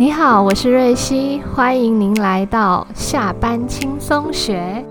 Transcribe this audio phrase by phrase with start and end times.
[0.00, 4.86] 你好，我是瑞希，欢迎您来到下班轻松学。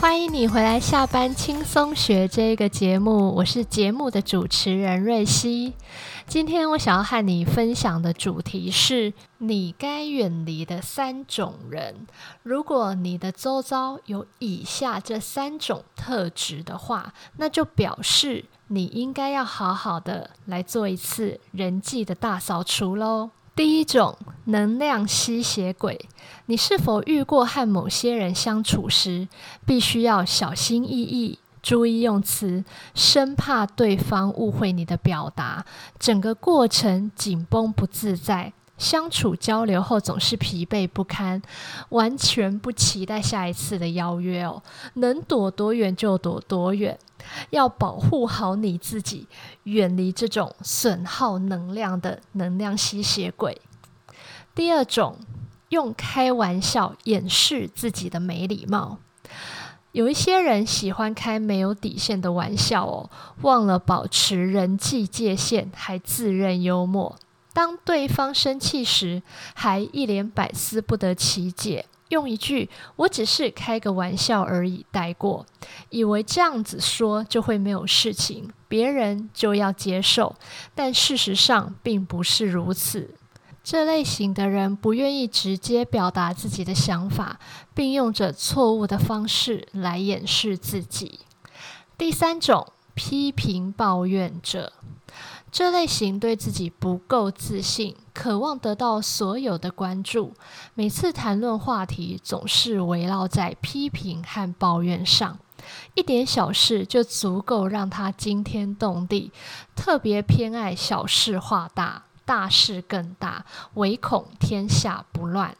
[0.00, 5.74] 欢迎你回来，下班轻松学这个节目，我是节目的主持人瑞希。
[6.26, 12.06] 今天我想要和你分享的主题是你该远离的三种人。
[12.42, 23.28] 如果你的周遭有以下这三种特质的话，那就表示你应该要好好的来做一次人际的大扫除喽。
[23.54, 26.08] 第一种能量吸血鬼，
[26.46, 29.28] 你是否遇过和某些人相处时，
[29.66, 35.66] 必须要小心翼翼、注意用词，生怕对方误会你的表达，
[35.98, 41.42] 整个过程紧绷不自在，相处交流后总是疲惫不堪，
[41.90, 44.62] 完全不期待下一次的邀约哦，
[44.94, 46.98] 能躲多远就躲多远。
[47.50, 49.28] 要保护好你自己，
[49.64, 53.60] 远离这种损耗能量的能量吸血鬼。
[54.54, 55.18] 第二种，
[55.68, 58.98] 用开玩笑掩饰自己的没礼貌。
[59.92, 63.10] 有一些人喜欢开没有底线的玩笑哦，
[63.42, 67.18] 忘了保持人际界限，还自认幽默。
[67.52, 69.22] 当对方生气时，
[69.54, 71.86] 还一脸百思不得其解。
[72.10, 75.46] 用一句“我只是开个玩笑而已”带过，
[75.90, 80.34] 以为这样子说就会没有事情，别人就要接受，
[80.74, 83.14] 但事实上并不是如此。
[83.62, 87.38] 这类型的人不愿意直接表达自己的想法，
[87.74, 91.20] 并用着错误的方式来掩饰自己。
[91.96, 94.72] 第三种，批评抱怨者。
[95.52, 100.32] 这类型对自己不够自信，渴望得到所有的关注，
[100.74, 105.38] 每次谈论话题总是围绕在批评和抱怨上，
[105.94, 109.32] 一点小事就足够让他惊天动地，
[109.74, 113.44] 特别偏爱小事化大，大事更大，
[113.74, 115.56] 唯恐天下不乱，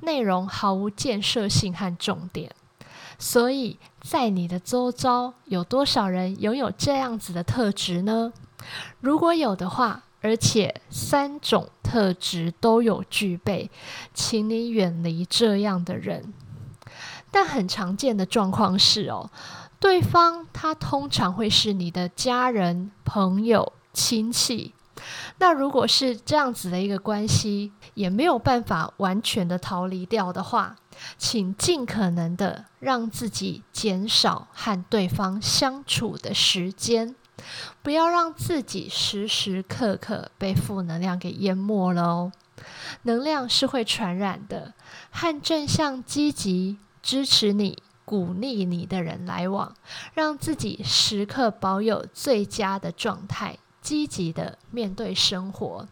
[0.00, 2.52] 内容毫无建设性和重点。
[3.18, 8.32] 所以在你的周遭，有多少人拥有这样子的特质呢？
[9.00, 13.70] 如果有的话，而且三种特质都有具备，
[14.12, 16.32] 请你远离这样的人。
[17.30, 19.30] 但很常见的状况是哦，
[19.78, 24.74] 对方他通常会是你的家人、朋友、亲戚。
[25.38, 30.76] 那如果是这样子的一个关系，也没有办法完全的逃离掉的话，
[31.16, 37.16] 请尽可能的让自己减少和对方相处的时间。
[37.82, 42.32] 不要让自己时时刻刻被负能量给淹没了哦。
[43.02, 44.74] 能量是会传染的，
[45.10, 49.74] 和正向、积极、支持你、鼓励你的人来往，
[50.12, 55.88] 让自己时刻保有最佳的状态，积极的面对生活。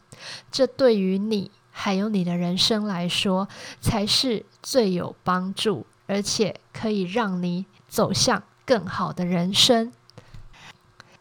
[0.50, 3.48] 这对于你还有你的人生来说，
[3.81, 9.92] 才是最有帮助，而且可以让你走向更好的人生。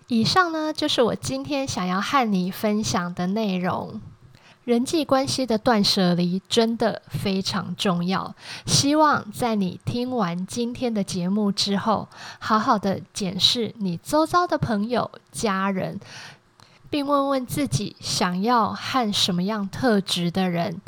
[0.07, 4.00] 以上呢，就是我今天想要和你分享的内容。
[4.63, 8.35] 人际关系的断舍离真的非常重要。
[8.66, 12.07] 希望在你听完今天的节目之后，
[12.40, 16.00] 好好的检视你周遭的朋友、家人，
[16.90, 20.81] 并问问自己，想要和什么样特质的人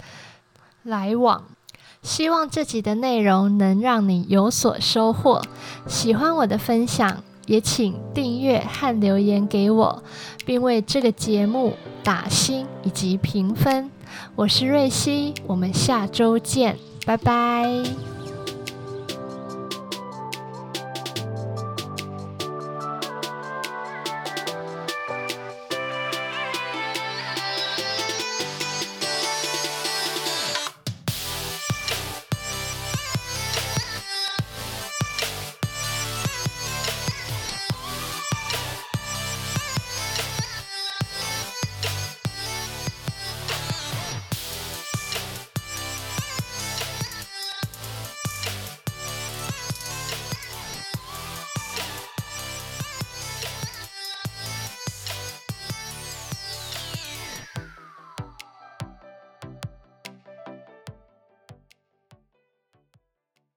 [0.84, 1.43] 来往。
[2.02, 5.41] 希望这集的内容能让你有所收获。
[5.88, 7.23] 喜欢我的分享。
[7.49, 10.03] 也请订阅和留言给我，
[10.46, 11.73] 并为这个节目
[12.03, 13.90] 打星以及评分。
[14.35, 18.18] 我是瑞希，我们下周见，拜拜。